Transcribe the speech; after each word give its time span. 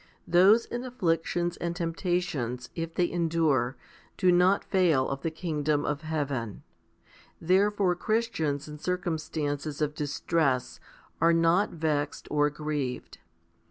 Those 0.27 0.65
in 0.65 0.83
afflictions 0.83 1.57
and 1.57 1.75
temptations, 1.75 2.71
if 2.73 2.95
they 2.95 3.07
endure, 3.11 3.77
do 4.17 4.31
not 4.31 4.63
fail 4.63 5.07
of 5.07 5.21
the 5.21 5.29
kingdom 5.29 5.85
of 5.85 6.01
heaven; 6.01 6.63
therefore 7.39 7.93
Christians 7.93 8.67
in 8.67 8.79
circumstances 8.79 9.79
of 9.79 9.93
distress 9.93 10.79
are 11.21 11.33
not 11.33 11.69
vexed 11.69 12.27
or 12.31 12.49
grieved. 12.49 13.19